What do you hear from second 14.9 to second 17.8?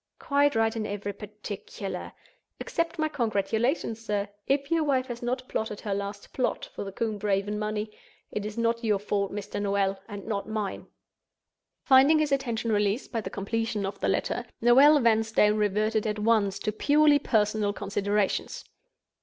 Vanstone reverted at once to purely personal